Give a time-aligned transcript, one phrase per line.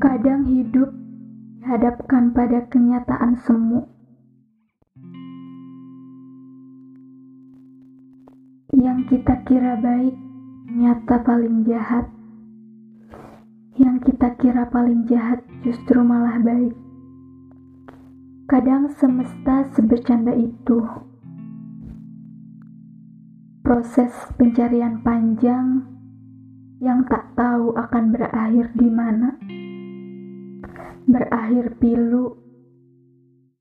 [0.00, 0.96] Kadang hidup
[1.60, 3.84] dihadapkan pada kenyataan semu.
[8.72, 10.16] Yang kita kira baik,
[10.72, 12.08] nyata paling jahat.
[13.76, 16.72] Yang kita kira paling jahat justru malah baik.
[18.48, 20.80] Kadang semesta sebercanda itu.
[23.60, 25.84] Proses pencarian panjang
[26.80, 29.59] yang tak tahu akan berakhir di mana
[31.08, 32.36] berakhir pilu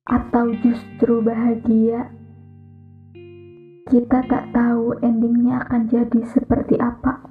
[0.09, 2.09] atau justru bahagia,
[3.89, 7.25] kita tak tahu endingnya akan jadi seperti apa.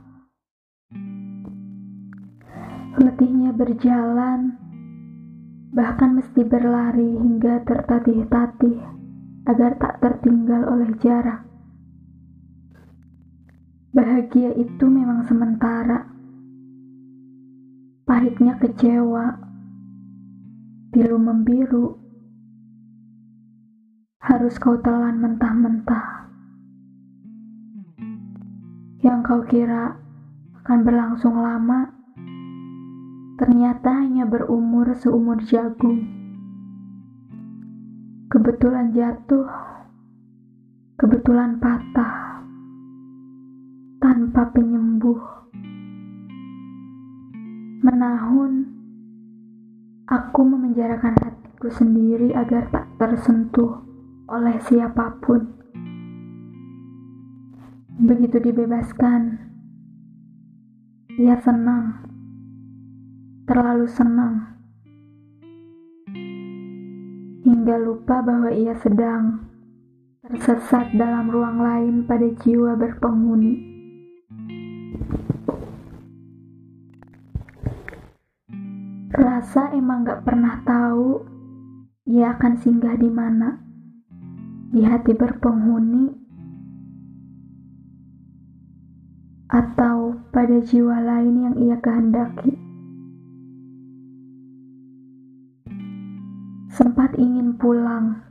[2.99, 4.59] Letihnya berjalan,
[5.71, 8.79] bahkan mesti berlari hingga tertatih-tatih
[9.47, 11.47] agar tak tertinggal oleh jarak.
[13.95, 16.11] Bahagia itu memang sementara.
[18.05, 19.48] Pahitnya kecewa
[20.99, 21.95] pilu membiru,
[24.19, 26.27] harus kau telan mentah-mentah.
[29.07, 29.95] Yang kau kira
[30.59, 31.95] akan berlangsung lama,
[33.39, 36.03] ternyata hanya berumur seumur jagung.
[38.27, 39.47] Kebetulan jatuh,
[40.99, 42.43] kebetulan patah,
[44.03, 45.23] tanpa penyembuh.
[47.87, 48.78] Menahun
[50.09, 53.85] Aku memenjarakan hatiku sendiri agar tak tersentuh
[54.33, 55.53] oleh siapa pun.
[58.01, 59.37] Begitu dibebaskan,
[61.13, 62.09] ia senang,
[63.45, 64.57] terlalu senang,
[67.45, 69.45] hingga lupa bahwa ia sedang
[70.25, 73.78] tersesat dalam ruang lain pada jiwa berpenghuni.
[79.09, 81.25] Rasa emang gak pernah tahu
[82.05, 83.57] ia akan singgah di mana.
[84.69, 86.13] Di hati berpenghuni
[89.49, 92.53] atau pada jiwa lain yang ia kehendaki.
[96.69, 98.23] Sempat ingin pulang,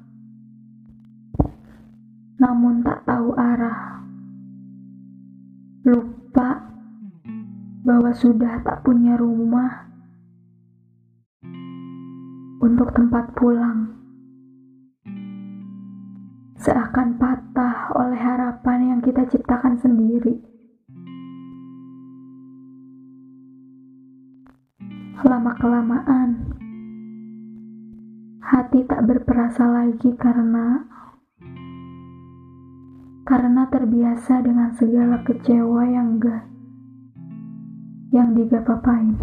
[2.37, 4.05] namun tak tahu arah.
[5.89, 6.69] Lupa
[7.81, 9.89] bahwa sudah tak punya rumah
[12.57, 13.93] untuk tempat pulang.
[16.57, 20.41] Seakan patah oleh harapan yang kita ciptakan sendiri.
[25.21, 26.29] Lama-kelamaan,
[28.41, 30.85] hati tak berperasa lagi karena
[33.27, 36.47] karena terbiasa dengan segala kecewa yang gak
[38.15, 39.19] yang digapapain.